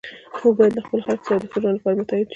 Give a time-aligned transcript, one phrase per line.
[0.39, 2.29] موږ باید له خپلو خلکو سره د ښه ژوند لپاره متحد شو.